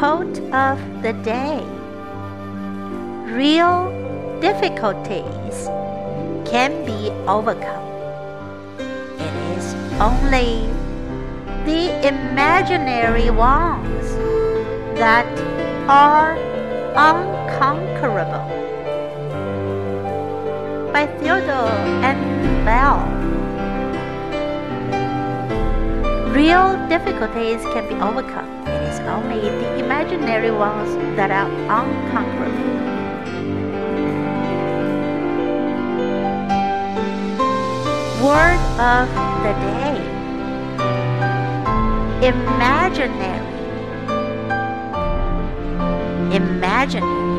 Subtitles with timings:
[0.00, 1.60] Quote of the day
[3.36, 3.92] Real
[4.40, 5.68] difficulties
[6.48, 7.84] can be overcome.
[8.78, 10.64] It is only
[11.66, 14.14] the imaginary ones
[14.96, 15.28] that
[15.86, 16.32] are
[16.96, 18.48] unconquerable.
[20.94, 22.64] By Theodore N.
[22.64, 23.20] Vail.
[26.32, 28.48] Real difficulties can be overcome.
[28.66, 29.79] It is only the
[30.12, 32.50] imaginary ones that are unconquerable.
[38.26, 39.08] Word of
[39.44, 40.10] the day
[42.26, 43.46] Imaginary.
[46.34, 47.29] Imaginary.